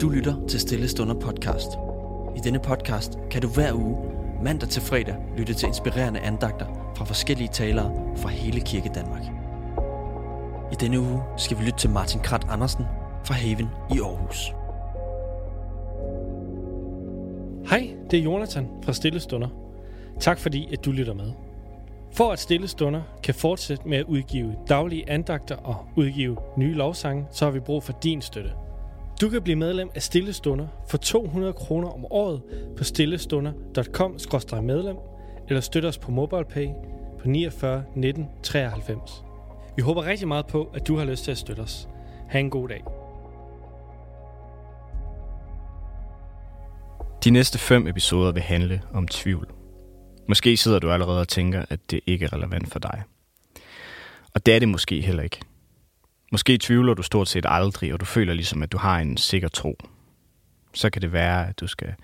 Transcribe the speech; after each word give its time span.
Du 0.00 0.08
lytter 0.08 0.46
til 0.48 0.60
Stille 0.60 0.88
Stunder 0.88 1.14
podcast. 1.14 1.68
I 2.36 2.40
denne 2.44 2.58
podcast 2.58 3.18
kan 3.30 3.42
du 3.42 3.48
hver 3.48 3.72
uge, 3.72 3.96
mandag 4.42 4.68
til 4.68 4.82
fredag, 4.82 5.16
lytte 5.36 5.54
til 5.54 5.66
inspirerende 5.68 6.20
andagter 6.20 6.66
fra 6.96 7.04
forskellige 7.04 7.48
talere 7.52 8.16
fra 8.16 8.28
hele 8.28 8.60
Kirke 8.60 8.90
Danmark. 8.94 9.22
I 10.72 10.74
denne 10.80 11.00
uge 11.00 11.22
skal 11.36 11.58
vi 11.58 11.62
lytte 11.62 11.78
til 11.78 11.90
Martin 11.90 12.20
Krat 12.20 12.46
Andersen 12.48 12.84
fra 13.24 13.34
Haven 13.34 13.68
i 13.94 13.98
Aarhus. 14.00 14.52
Hej, 17.70 17.96
det 18.10 18.18
er 18.18 18.22
Jonathan 18.22 18.68
fra 18.82 18.92
Stille 18.92 19.20
Stunder. 19.20 19.48
Tak 20.20 20.38
fordi, 20.38 20.68
at 20.72 20.84
du 20.84 20.92
lytter 20.92 21.14
med. 21.14 21.32
For 22.12 22.32
at 22.32 22.38
Stille 22.38 22.68
Stunder 22.68 23.02
kan 23.22 23.34
fortsætte 23.34 23.88
med 23.88 23.98
at 23.98 24.04
udgive 24.04 24.56
daglige 24.68 25.10
andagter 25.10 25.56
og 25.56 25.76
udgive 25.96 26.36
nye 26.56 26.74
lovsange, 26.74 27.26
så 27.30 27.44
har 27.44 27.52
vi 27.52 27.60
brug 27.60 27.82
for 27.82 27.92
din 28.02 28.22
støtte. 28.22 28.50
Du 29.20 29.28
kan 29.28 29.42
blive 29.42 29.56
medlem 29.56 29.90
af 29.94 30.02
Stille 30.02 30.32
Stunder 30.32 30.66
for 30.88 30.96
200 30.96 31.52
kroner 31.52 31.88
om 31.88 32.04
året 32.10 32.42
på 32.76 32.84
stillestunder.com-medlem 32.84 34.96
eller 35.48 35.60
støtte 35.60 35.86
os 35.86 35.98
på 35.98 36.10
MobilePay 36.10 36.68
på 37.18 37.28
49 37.28 37.84
19 37.94 38.28
93. 38.42 39.24
Vi 39.76 39.82
håber 39.82 40.06
rigtig 40.06 40.28
meget 40.28 40.46
på, 40.46 40.70
at 40.74 40.86
du 40.86 40.96
har 40.96 41.04
lyst 41.04 41.24
til 41.24 41.30
at 41.30 41.38
støtte 41.38 41.60
os. 41.60 41.88
Ha' 42.28 42.38
en 42.38 42.50
god 42.50 42.68
dag. 42.68 42.84
De 47.24 47.30
næste 47.30 47.58
fem 47.58 47.86
episoder 47.86 48.32
vil 48.32 48.42
handle 48.42 48.82
om 48.92 49.08
tvivl. 49.08 49.48
Måske 50.28 50.56
sidder 50.56 50.78
du 50.78 50.90
allerede 50.90 51.20
og 51.20 51.28
tænker, 51.28 51.64
at 51.68 51.90
det 51.90 52.00
ikke 52.06 52.24
er 52.24 52.32
relevant 52.32 52.72
for 52.72 52.78
dig. 52.78 53.02
Og 54.34 54.46
det 54.46 54.54
er 54.54 54.58
det 54.58 54.68
måske 54.68 55.00
heller 55.00 55.22
ikke. 55.22 55.40
Måske 56.32 56.58
tvivler 56.58 56.94
du 56.94 57.02
stort 57.02 57.28
set 57.28 57.46
aldrig, 57.48 57.92
og 57.92 58.00
du 58.00 58.04
føler 58.04 58.34
ligesom, 58.34 58.62
at 58.62 58.72
du 58.72 58.78
har 58.78 58.98
en 58.98 59.16
sikker 59.16 59.48
tro. 59.48 59.78
Så 60.74 60.90
kan 60.90 61.02
det 61.02 61.12
være, 61.12 61.48
at 61.48 61.60
du 61.60 61.66
skal 61.66 61.94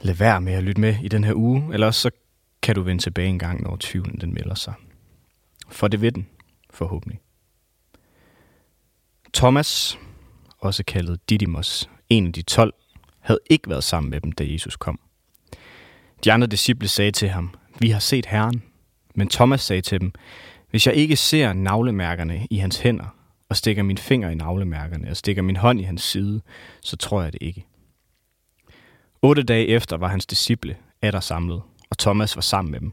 lade 0.00 0.20
være 0.20 0.40
med 0.40 0.52
at 0.52 0.62
lytte 0.62 0.80
med 0.80 0.96
i 1.02 1.08
den 1.08 1.24
her 1.24 1.34
uge, 1.34 1.70
eller 1.72 1.90
så 1.90 2.10
kan 2.62 2.74
du 2.74 2.82
vende 2.82 3.02
tilbage 3.02 3.28
en 3.28 3.38
gang, 3.38 3.62
når 3.62 3.76
tvivlen 3.80 4.20
den 4.20 4.34
melder 4.34 4.54
sig. 4.54 4.74
For 5.68 5.88
det 5.88 6.00
ved 6.00 6.12
den, 6.12 6.26
forhåbentlig. 6.70 7.20
Thomas, 9.34 9.98
også 10.58 10.84
kaldet 10.84 11.30
Didymos, 11.30 11.90
en 12.08 12.26
af 12.26 12.32
de 12.32 12.42
tolv, 12.42 12.72
havde 13.20 13.40
ikke 13.50 13.70
været 13.70 13.84
sammen 13.84 14.10
med 14.10 14.20
dem, 14.20 14.32
da 14.32 14.44
Jesus 14.46 14.76
kom. 14.76 15.00
De 16.24 16.32
andre 16.32 16.46
disciple 16.46 16.88
sagde 16.88 17.10
til 17.10 17.28
ham, 17.28 17.54
vi 17.78 17.90
har 17.90 17.98
set 17.98 18.26
Herren. 18.26 18.62
Men 19.14 19.28
Thomas 19.28 19.60
sagde 19.60 19.82
til 19.82 20.00
dem, 20.00 20.12
hvis 20.70 20.86
jeg 20.86 20.94
ikke 20.94 21.16
ser 21.16 21.52
navlemærkerne 21.52 22.46
i 22.50 22.56
hans 22.56 22.78
hænder, 22.78 23.16
og 23.52 23.56
stikker 23.56 23.82
min 23.82 23.98
finger 23.98 24.30
i 24.30 24.34
navlemærkerne, 24.34 25.10
og 25.10 25.16
stikker 25.16 25.42
min 25.42 25.56
hånd 25.56 25.80
i 25.80 25.82
hans 25.82 26.02
side, 26.02 26.40
så 26.80 26.96
tror 26.96 27.22
jeg 27.22 27.32
det 27.32 27.42
ikke. 27.42 27.66
Otte 29.22 29.42
dage 29.42 29.66
efter 29.66 29.96
var 29.96 30.08
hans 30.08 30.26
disciple 30.26 30.76
der 31.02 31.20
samlet, 31.20 31.62
og 31.90 31.98
Thomas 31.98 32.36
var 32.36 32.42
sammen 32.42 32.72
med 32.72 32.80
dem. 32.80 32.92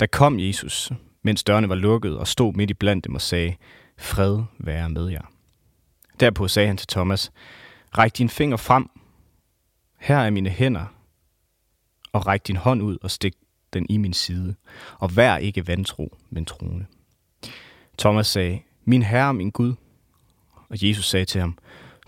Der 0.00 0.06
kom 0.06 0.38
Jesus, 0.40 0.92
mens 1.22 1.44
dørene 1.44 1.68
var 1.68 1.74
lukket, 1.74 2.18
og 2.18 2.28
stod 2.28 2.54
midt 2.54 2.70
i 2.70 2.74
blandt 2.74 3.04
dem 3.04 3.14
og 3.14 3.20
sagde, 3.20 3.56
fred 3.98 4.42
være 4.58 4.88
med 4.88 5.08
jer. 5.08 5.32
Derpå 6.20 6.48
sagde 6.48 6.66
han 6.66 6.76
til 6.76 6.88
Thomas, 6.88 7.32
ræk 7.98 8.18
din 8.18 8.28
finger 8.28 8.56
frem. 8.56 8.90
Her 9.98 10.18
er 10.18 10.30
mine 10.30 10.50
hænder, 10.50 10.86
og 12.12 12.26
ræk 12.26 12.46
din 12.46 12.56
hånd 12.56 12.82
ud 12.82 12.98
og 13.02 13.10
stik 13.10 13.34
den 13.72 13.86
i 13.88 13.96
min 13.96 14.12
side, 14.12 14.54
og 14.98 15.16
vær 15.16 15.36
ikke 15.36 15.66
vantro, 15.66 16.16
men 16.30 16.44
troende. 16.44 16.86
Thomas 17.98 18.26
sagde, 18.26 18.60
min 18.84 19.02
herre, 19.02 19.34
min 19.34 19.50
Gud. 19.50 19.74
Og 20.68 20.88
Jesus 20.88 21.08
sagde 21.08 21.24
til 21.24 21.40
ham, 21.40 21.58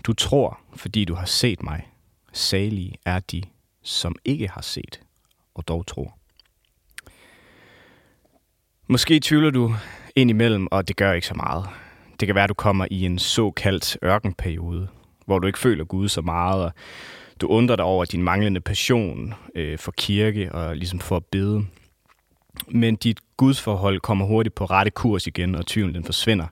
du 0.03 0.13
tror, 0.13 0.59
fordi 0.75 1.05
du 1.05 1.15
har 1.15 1.25
set 1.25 1.63
mig. 1.63 1.87
Salige 2.33 2.95
er 3.05 3.19
de, 3.19 3.43
som 3.83 4.15
ikke 4.25 4.47
har 4.47 4.61
set, 4.61 5.01
og 5.55 5.67
dog 5.67 5.87
tror. 5.87 6.17
Måske 8.87 9.19
tvivler 9.19 9.49
du 9.49 9.75
indimellem, 10.15 10.67
og 10.71 10.87
det 10.87 10.95
gør 10.95 11.13
ikke 11.13 11.27
så 11.27 11.33
meget. 11.33 11.65
Det 12.19 12.27
kan 12.27 12.35
være, 12.35 12.43
at 12.43 12.49
du 12.49 12.53
kommer 12.53 12.87
i 12.91 13.05
en 13.05 13.19
såkaldt 13.19 13.97
ørkenperiode, 14.03 14.87
hvor 15.25 15.39
du 15.39 15.47
ikke 15.47 15.59
føler 15.59 15.83
Gud 15.83 16.09
så 16.09 16.21
meget, 16.21 16.63
og 16.63 16.71
du 17.41 17.47
undrer 17.47 17.75
dig 17.75 17.85
over 17.85 18.05
din 18.05 18.23
manglende 18.23 18.61
passion 18.61 19.33
øh, 19.55 19.77
for 19.77 19.91
kirke 19.91 20.51
og 20.51 20.75
ligesom 20.75 20.99
for 20.99 21.15
at 21.15 21.25
bede. 21.25 21.65
Men 22.67 22.95
dit 22.95 23.19
gudsforhold 23.37 23.99
kommer 23.99 24.25
hurtigt 24.25 24.55
på 24.55 24.65
rette 24.65 24.91
kurs 24.91 25.27
igen, 25.27 25.55
og 25.55 25.65
tvivlen 25.65 25.95
den 25.95 26.03
forsvinder. 26.03 26.47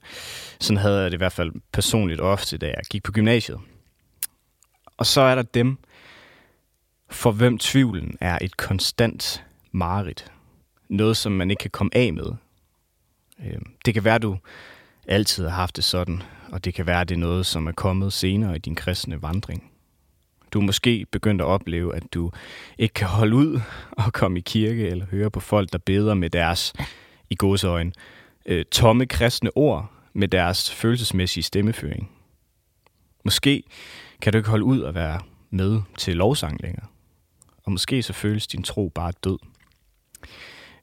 Sådan 0.59 0.77
havde 0.77 1.01
jeg 1.01 1.11
det 1.11 1.17
i 1.17 1.17
hvert 1.17 1.31
fald 1.31 1.51
personligt 1.71 2.21
ofte, 2.21 2.57
da 2.57 2.65
jeg 2.65 2.83
gik 2.89 3.03
på 3.03 3.11
gymnasiet. 3.11 3.59
Og 4.97 5.05
så 5.05 5.21
er 5.21 5.35
der 5.35 5.41
dem, 5.41 5.77
for 7.09 7.31
hvem 7.31 7.57
tvivlen 7.57 8.17
er 8.21 8.37
et 8.41 8.57
konstant 8.57 9.43
mareridt. 9.71 10.31
Noget, 10.89 11.17
som 11.17 11.31
man 11.31 11.51
ikke 11.51 11.61
kan 11.61 11.71
komme 11.71 11.95
af 11.95 12.13
med. 12.13 12.33
Øhm, 13.45 13.65
det 13.85 13.93
kan 13.93 14.03
være, 14.03 14.19
du 14.19 14.37
altid 15.07 15.43
har 15.43 15.55
haft 15.55 15.75
det 15.75 15.83
sådan, 15.83 16.23
og 16.51 16.65
det 16.65 16.73
kan 16.73 16.85
være, 16.85 17.03
det 17.03 17.15
er 17.15 17.19
noget, 17.19 17.45
som 17.45 17.67
er 17.67 17.71
kommet 17.71 18.13
senere 18.13 18.55
i 18.55 18.59
din 18.59 18.75
kristne 18.75 19.21
vandring. 19.21 19.71
Du 20.53 20.59
er 20.59 20.63
måske 20.63 21.05
begyndt 21.11 21.41
at 21.41 21.47
opleve, 21.47 21.95
at 21.95 22.03
du 22.13 22.31
ikke 22.77 22.93
kan 22.93 23.07
holde 23.07 23.35
ud 23.35 23.61
og 23.91 24.13
komme 24.13 24.39
i 24.39 24.41
kirke 24.41 24.87
eller 24.87 25.05
høre 25.05 25.31
på 25.31 25.39
folk, 25.39 25.73
der 25.73 25.77
beder 25.77 26.13
med 26.13 26.29
deres, 26.29 26.73
i 27.29 27.35
gåseøjne, 27.35 27.91
øh, 28.45 28.65
tomme 28.65 29.05
kristne 29.05 29.49
ord 29.55 29.91
med 30.13 30.27
deres 30.27 30.71
følelsesmæssige 30.71 31.43
stemmeføring. 31.43 32.11
Måske 33.25 33.63
kan 34.21 34.33
du 34.33 34.37
ikke 34.37 34.49
holde 34.49 34.65
ud 34.65 34.83
at 34.83 34.95
være 34.95 35.19
med 35.49 35.81
til 35.97 36.15
lovsang 36.15 36.61
længere. 36.61 36.85
Og 37.63 37.71
måske 37.71 38.03
så 38.03 38.13
føles 38.13 38.47
din 38.47 38.63
tro 38.63 38.89
bare 38.95 39.11
død. 39.23 39.37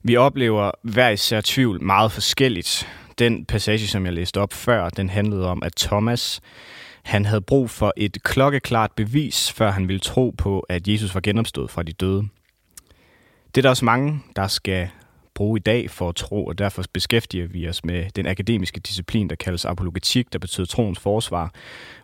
Vi 0.03 0.15
oplever 0.15 0.71
hver 0.81 1.09
især 1.09 1.41
tvivl 1.43 1.83
meget 1.83 2.11
forskelligt. 2.11 2.87
Den 3.19 3.45
passage, 3.45 3.87
som 3.87 4.05
jeg 4.05 4.13
læste 4.13 4.41
op 4.41 4.53
før, 4.53 4.89
den 4.89 5.09
handlede 5.09 5.47
om, 5.47 5.63
at 5.63 5.75
Thomas 5.75 6.41
han 7.05 7.25
havde 7.25 7.41
brug 7.41 7.69
for 7.69 7.93
et 7.97 8.23
klokkeklart 8.23 8.91
bevis, 8.91 9.51
før 9.51 9.71
han 9.71 9.87
ville 9.87 9.99
tro 9.99 10.35
på, 10.37 10.59
at 10.59 10.87
Jesus 10.87 11.15
var 11.15 11.21
genopstået 11.21 11.71
fra 11.71 11.83
de 11.83 11.93
døde. 11.93 12.23
Det 13.55 13.57
er 13.57 13.61
der 13.61 13.69
også 13.69 13.85
mange, 13.85 14.19
der 14.35 14.47
skal 14.47 14.89
bruge 15.33 15.57
i 15.57 15.61
dag 15.61 15.89
for 15.89 16.09
at 16.09 16.15
tro, 16.15 16.45
og 16.45 16.57
derfor 16.57 16.83
beskæftiger 16.93 17.47
vi 17.47 17.69
os 17.69 17.85
med 17.85 18.05
den 18.15 18.27
akademiske 18.27 18.79
disciplin, 18.79 19.29
der 19.29 19.35
kaldes 19.35 19.65
apologetik, 19.65 20.33
der 20.33 20.39
betyder 20.39 20.67
troens 20.67 20.99
forsvar, 20.99 21.53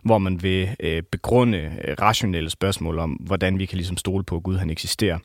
hvor 0.02 0.18
man 0.18 0.42
vil 0.42 0.76
øh, 0.80 1.02
begrunde 1.02 1.58
øh, 1.58 1.94
rationelle 2.00 2.50
spørgsmål 2.50 2.98
om, 2.98 3.10
hvordan 3.10 3.58
vi 3.58 3.66
kan 3.66 3.76
ligesom 3.76 3.96
stole 3.96 4.24
på, 4.24 4.36
at 4.36 4.42
Gud 4.42 4.56
han 4.56 4.70
eksisterer. 4.70 5.18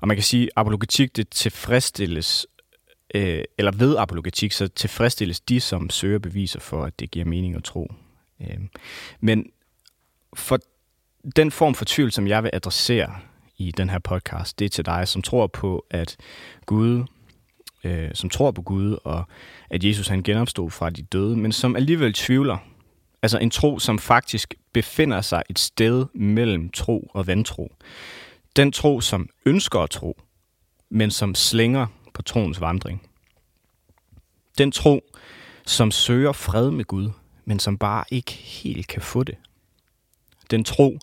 Og 0.00 0.08
man 0.08 0.16
kan 0.16 0.24
sige, 0.24 0.44
at 0.44 0.50
apologetik 0.56 1.16
det 1.16 1.28
tilfredsstilles 1.28 2.46
øh, 3.14 3.44
eller 3.58 3.72
ved 3.72 3.96
apologetik, 3.96 4.52
så 4.52 4.68
tilfredsstilles 4.68 5.40
de, 5.40 5.60
som 5.60 5.90
søger 5.90 6.18
beviser 6.18 6.60
for, 6.60 6.84
at 6.84 7.00
det 7.00 7.10
giver 7.10 7.26
mening 7.26 7.56
at 7.56 7.64
tro. 7.64 7.90
Øhm, 8.40 8.68
men 9.20 9.50
for 10.34 10.58
den 11.36 11.50
form 11.50 11.74
for 11.74 11.84
tvivl, 11.84 12.12
som 12.12 12.26
jeg 12.26 12.42
vil 12.42 12.50
adressere 12.52 13.14
i 13.58 13.70
den 13.70 13.90
her 13.90 13.98
podcast, 13.98 14.58
det 14.58 14.64
er 14.64 14.68
til 14.68 14.86
dig, 14.86 15.08
som 15.08 15.22
tror 15.22 15.46
på, 15.46 15.86
at 15.90 16.16
Gud, 16.66 17.04
øh, 17.84 18.10
som 18.14 18.30
tror 18.30 18.50
på 18.50 18.62
Gud, 18.62 18.98
og 19.04 19.24
at 19.70 19.84
Jesus 19.84 20.08
han 20.08 20.22
genopstod 20.22 20.70
fra 20.70 20.90
de 20.90 21.02
døde, 21.02 21.36
men 21.36 21.52
som 21.52 21.76
alligevel 21.76 22.12
tvivler. 22.12 22.58
Altså 23.22 23.38
en 23.38 23.50
tro, 23.50 23.78
som 23.78 23.98
faktisk 23.98 24.54
befinder 24.72 25.20
sig 25.20 25.42
et 25.50 25.58
sted 25.58 26.06
mellem 26.14 26.70
tro 26.70 27.10
og 27.14 27.26
vantro. 27.26 27.72
Den 28.56 28.72
tro, 28.72 29.00
som 29.00 29.28
ønsker 29.46 29.80
at 29.80 29.90
tro, 29.90 30.20
men 30.90 31.10
som 31.10 31.34
slænger 31.34 31.86
på 32.14 32.22
troens 32.22 32.60
vandring. 32.60 33.02
Den 34.58 34.72
tro, 34.72 35.00
som 35.66 35.90
søger 35.90 36.32
fred 36.32 36.70
med 36.70 36.84
Gud, 36.84 37.10
men 37.46 37.58
som 37.58 37.78
bare 37.78 38.04
ikke 38.10 38.32
helt 38.32 38.86
kan 38.86 39.02
få 39.02 39.22
det. 39.22 39.36
Den 40.50 40.64
tro, 40.64 40.98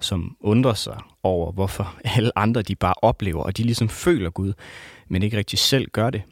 som 0.00 0.36
undrer 0.40 0.74
sig 0.74 0.98
over, 1.22 1.52
hvorfor 1.52 2.00
alle 2.04 2.38
andre 2.38 2.62
de 2.62 2.74
bare 2.74 2.94
oplever, 3.02 3.42
og 3.42 3.56
de 3.56 3.62
ligesom 3.62 3.88
føler 3.88 4.30
Gud, 4.30 4.52
men 5.08 5.22
ikke 5.22 5.36
rigtig 5.36 5.58
selv 5.58 5.90
gør 5.90 6.10
det. 6.10 6.22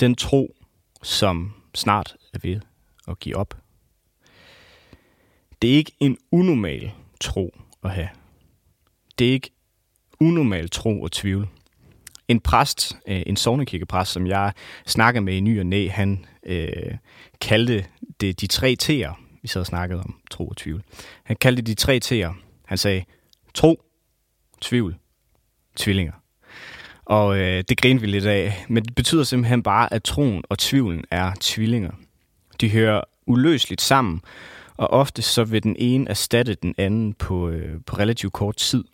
Den 0.00 0.14
tro, 0.14 0.54
som 1.02 1.52
snart 1.74 2.16
er 2.34 2.38
ved 2.42 2.60
at 3.08 3.18
give 3.18 3.36
op. 3.36 3.56
Det 5.62 5.70
er 5.70 5.74
ikke 5.74 5.92
en 6.00 6.18
unormal 6.30 6.92
tro 7.20 7.54
at 7.82 7.90
have. 7.90 8.08
Det 9.18 9.28
er 9.28 9.32
ikke 9.32 9.50
unormal 10.20 10.70
tro 10.70 11.02
og 11.02 11.12
tvivl. 11.12 11.48
En 12.30 12.40
præst, 12.40 12.96
øh, 13.08 13.22
en 13.26 13.36
sovnekirkepræst, 13.36 14.12
som 14.12 14.26
jeg 14.26 14.52
snakkede 14.86 15.24
med 15.24 15.34
i 15.34 15.40
ny 15.40 15.60
og 15.60 15.66
næ, 15.66 15.88
han 15.88 16.24
øh, 16.46 16.68
kaldte 17.40 17.84
det 18.20 18.40
de 18.40 18.46
tre 18.46 18.76
T'er, 18.82 19.38
vi 19.42 19.48
sad 19.48 19.60
og 19.60 19.66
snakkede 19.66 20.00
om 20.00 20.14
tro 20.30 20.48
og 20.48 20.56
tvivl. 20.56 20.82
Han 21.24 21.36
kaldte 21.36 21.62
de 21.62 21.74
tre 21.74 22.00
T'er. 22.04 22.34
Han 22.64 22.78
sagde 22.78 23.04
tro, 23.54 23.82
tvivl, 24.60 24.96
tvillinger. 25.76 26.12
Og 27.04 27.38
øh, 27.38 27.64
det 27.68 27.80
griner 27.80 28.00
vi 28.00 28.06
lidt 28.06 28.26
af, 28.26 28.64
men 28.68 28.84
det 28.84 28.94
betyder 28.94 29.24
simpelthen 29.24 29.62
bare, 29.62 29.92
at 29.92 30.02
troen 30.02 30.42
og 30.48 30.58
tvivlen 30.58 31.04
er 31.10 31.32
tvillinger. 31.40 31.92
De 32.60 32.70
hører 32.70 33.00
uløseligt 33.26 33.80
sammen, 33.80 34.20
og 34.76 34.90
ofte 34.90 35.22
så 35.22 35.44
vil 35.44 35.62
den 35.62 35.76
ene 35.78 36.10
erstatte 36.10 36.54
den 36.54 36.74
anden 36.78 37.14
på, 37.14 37.48
øh, 37.48 37.80
på 37.86 37.96
relativt 37.96 38.32
kort 38.32 38.56
tid. 38.56 38.84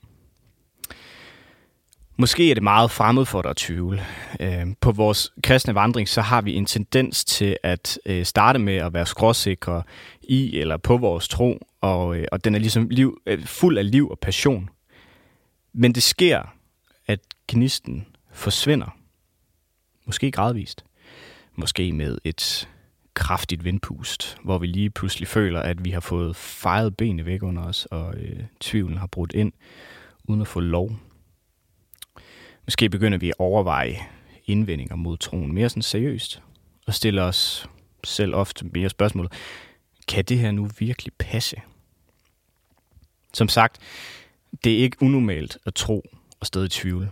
Måske 2.18 2.50
er 2.50 2.54
det 2.54 2.62
meget 2.62 2.90
fremmed 2.90 3.24
for 3.24 3.42
dig 3.42 3.50
at 3.50 3.56
tvivle. 3.56 4.02
Øh, 4.40 4.66
på 4.80 4.92
vores 4.92 5.32
kristne 5.42 5.74
vandring, 5.74 6.08
så 6.08 6.20
har 6.20 6.42
vi 6.42 6.54
en 6.54 6.66
tendens 6.66 7.24
til 7.24 7.56
at 7.62 7.98
øh, 8.06 8.24
starte 8.24 8.58
med 8.58 8.76
at 8.76 8.94
være 8.94 9.06
skråsikre 9.06 9.82
i 10.22 10.58
eller 10.58 10.76
på 10.76 10.96
vores 10.96 11.28
tro, 11.28 11.58
og, 11.80 12.16
øh, 12.16 12.26
og 12.32 12.44
den 12.44 12.54
er 12.54 12.58
ligesom 12.58 12.88
liv, 12.88 13.20
øh, 13.26 13.44
fuld 13.44 13.78
af 13.78 13.90
liv 13.90 14.10
og 14.10 14.18
passion. 14.18 14.70
Men 15.72 15.92
det 15.92 16.02
sker, 16.02 16.42
at 17.06 17.20
gnisten 17.48 18.06
forsvinder. 18.32 18.96
Måske 20.06 20.30
gradvist. 20.30 20.84
Måske 21.54 21.92
med 21.92 22.18
et 22.24 22.68
kraftigt 23.14 23.64
vindpust, 23.64 24.38
hvor 24.44 24.58
vi 24.58 24.66
lige 24.66 24.90
pludselig 24.90 25.28
føler, 25.28 25.60
at 25.60 25.84
vi 25.84 25.90
har 25.90 26.00
fået 26.00 26.36
fejret 26.36 26.96
benene 26.96 27.26
væk 27.26 27.42
under 27.42 27.62
os, 27.64 27.86
og 27.90 28.14
øh, 28.14 28.40
tvivlen 28.60 28.98
har 28.98 29.06
brudt 29.06 29.32
ind, 29.32 29.52
uden 30.24 30.40
at 30.40 30.48
få 30.48 30.60
lov. 30.60 30.90
Måske 32.66 32.88
begynder 32.88 33.18
vi 33.18 33.28
at 33.28 33.34
overveje 33.38 33.98
indvendinger 34.46 34.96
mod 34.96 35.16
troen 35.16 35.52
mere 35.52 35.68
sådan 35.68 35.82
seriøst, 35.82 36.42
og 36.86 36.94
stiller 36.94 37.22
os 37.22 37.68
selv 38.04 38.34
ofte 38.34 38.66
mere 38.66 38.88
spørgsmål. 38.88 39.28
Kan 40.08 40.24
det 40.24 40.38
her 40.38 40.50
nu 40.50 40.68
virkelig 40.78 41.12
passe? 41.18 41.56
Som 43.32 43.48
sagt, 43.48 43.78
det 44.64 44.72
er 44.72 44.78
ikke 44.78 44.96
unormalt 45.00 45.58
at 45.66 45.74
tro 45.74 46.04
og 46.40 46.46
stadig 46.46 46.70
tvivle. 46.70 47.10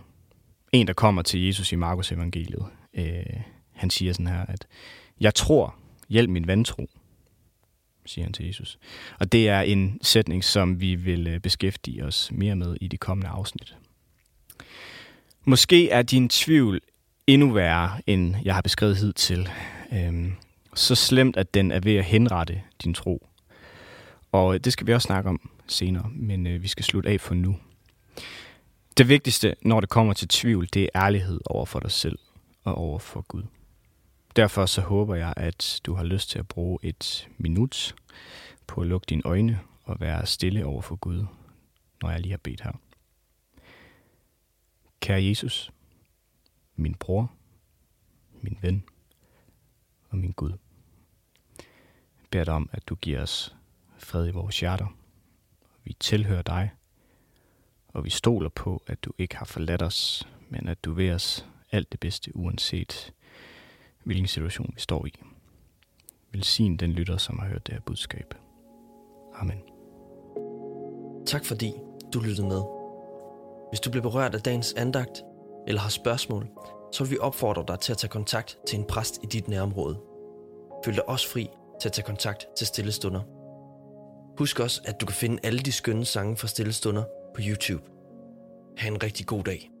En, 0.71 0.87
der 0.87 0.93
kommer 0.93 1.21
til 1.21 1.45
Jesus 1.45 1.71
i 1.71 1.75
Markus 1.75 2.11
evangeliet, 2.11 2.65
øh, 2.93 3.39
han 3.73 3.89
siger 3.89 4.13
sådan 4.13 4.27
her, 4.27 4.45
at 4.45 4.67
jeg 5.19 5.35
tror, 5.35 5.75
hjælp 6.09 6.29
min 6.29 6.47
vantro, 6.47 6.89
siger 8.05 8.25
han 8.25 8.33
til 8.33 8.45
Jesus. 8.45 8.79
Og 9.19 9.31
det 9.31 9.49
er 9.49 9.61
en 9.61 9.99
sætning, 10.01 10.43
som 10.43 10.81
vi 10.81 10.95
vil 10.95 11.27
øh, 11.27 11.39
beskæftige 11.39 12.05
os 12.05 12.31
mere 12.31 12.55
med 12.55 12.77
i 12.81 12.87
de 12.87 12.97
kommende 12.97 13.29
afsnit. 13.29 13.75
Måske 15.47 15.89
er 15.89 16.01
din 16.01 16.29
tvivl 16.29 16.81
endnu 17.27 17.51
værre, 17.51 18.01
end 18.07 18.35
jeg 18.43 18.53
har 18.53 18.61
beskrevet 18.61 18.97
hidtil. 18.97 19.49
Øhm, 19.93 20.33
så 20.75 20.95
slemt, 20.95 21.37
at 21.37 21.53
den 21.53 21.71
er 21.71 21.79
ved 21.79 21.95
at 21.95 22.05
henrette 22.05 22.61
din 22.83 22.93
tro. 22.93 23.27
Og 24.31 24.53
øh, 24.53 24.59
det 24.59 24.73
skal 24.73 24.87
vi 24.87 24.93
også 24.93 25.05
snakke 25.05 25.29
om 25.29 25.49
senere, 25.67 26.09
men 26.13 26.47
øh, 26.47 26.63
vi 26.63 26.67
skal 26.67 26.85
slutte 26.85 27.09
af 27.09 27.21
for 27.21 27.33
nu. 27.33 27.55
Det 28.97 29.09
vigtigste, 29.09 29.55
når 29.61 29.79
det 29.79 29.89
kommer 29.89 30.13
til 30.13 30.27
tvivl, 30.27 30.67
det 30.73 30.83
er 30.83 31.05
ærlighed 31.05 31.41
over 31.45 31.65
for 31.65 31.79
dig 31.79 31.91
selv 31.91 32.19
og 32.63 32.75
over 32.75 32.99
for 32.99 33.21
Gud. 33.21 33.43
Derfor 34.35 34.65
så 34.65 34.81
håber 34.81 35.15
jeg, 35.15 35.33
at 35.37 35.79
du 35.85 35.93
har 35.93 36.03
lyst 36.03 36.29
til 36.29 36.39
at 36.39 36.47
bruge 36.47 36.79
et 36.83 37.27
minut 37.37 37.95
på 38.67 38.81
at 38.81 38.87
lukke 38.87 39.05
dine 39.09 39.21
øjne 39.25 39.59
og 39.83 39.97
være 39.99 40.25
stille 40.25 40.65
over 40.65 40.81
for 40.81 40.95
Gud, 40.95 41.25
når 42.01 42.11
jeg 42.11 42.19
lige 42.19 42.31
har 42.31 42.39
bedt 42.43 42.61
her. 42.61 42.71
Kære 45.05 45.23
Jesus, 45.23 45.71
min 46.75 46.95
bror, 46.95 47.31
min 48.41 48.57
ven 48.61 48.83
og 50.09 50.17
min 50.17 50.31
Gud. 50.31 50.51
Jeg 52.19 52.27
beder 52.29 52.43
dig 52.43 52.53
om, 52.53 52.69
at 52.73 52.87
du 52.87 52.95
giver 52.95 53.21
os 53.21 53.55
fred 53.97 54.27
i 54.27 54.31
vores 54.31 54.59
hjerter. 54.59 54.97
Vi 55.83 55.95
tilhører 55.99 56.41
dig, 56.41 56.71
og 57.87 58.03
vi 58.03 58.09
stoler 58.09 58.49
på, 58.49 58.83
at 58.87 59.03
du 59.03 59.11
ikke 59.17 59.35
har 59.35 59.45
forladt 59.45 59.81
os, 59.81 60.27
men 60.49 60.67
at 60.67 60.85
du 60.85 60.93
vil 60.93 61.11
os 61.11 61.45
alt 61.71 61.91
det 61.91 61.99
bedste, 61.99 62.35
uanset 62.35 63.13
hvilken 64.03 64.27
situation 64.27 64.71
vi 64.73 64.79
står 64.79 65.05
i. 65.05 65.13
Velsign 66.31 66.77
den 66.77 66.91
lytter, 66.91 67.17
som 67.17 67.39
har 67.39 67.47
hørt 67.47 67.67
det 67.67 67.73
her 67.73 67.81
budskab. 67.81 68.33
Amen. 69.35 69.61
Tak 71.25 71.45
fordi 71.45 71.73
du 72.13 72.19
lyttede 72.19 72.47
med. 72.47 72.74
Hvis 73.69 73.79
du 73.79 73.91
blev 73.91 74.03
berørt 74.03 74.35
af 74.35 74.41
dagens 74.41 74.73
andagt 74.73 75.23
eller 75.67 75.81
har 75.81 75.89
spørgsmål, 75.89 76.47
så 76.91 77.03
vil 77.03 77.11
vi 77.11 77.17
opfordre 77.17 77.63
dig 77.67 77.79
til 77.79 77.91
at 77.91 77.97
tage 77.97 78.09
kontakt 78.09 78.57
til 78.67 78.79
en 78.79 78.85
præst 78.85 79.19
i 79.23 79.25
dit 79.25 79.47
nærområde. 79.47 79.97
Føl 80.85 80.95
dig 80.95 81.09
også 81.09 81.29
fri 81.29 81.49
til 81.81 81.89
at 81.89 81.93
tage 81.93 82.05
kontakt 82.05 82.47
til 82.57 82.67
Stillestunder. 82.67 83.21
Husk 84.37 84.59
også, 84.59 84.81
at 84.85 85.01
du 85.01 85.05
kan 85.05 85.15
finde 85.15 85.39
alle 85.43 85.59
de 85.59 85.71
skønne 85.71 86.05
sange 86.05 86.37
fra 86.37 86.47
Stillestunder 86.47 87.03
på 87.35 87.41
YouTube. 87.47 87.83
Ha' 88.77 88.87
en 88.87 89.03
rigtig 89.03 89.25
god 89.25 89.43
dag. 89.43 89.74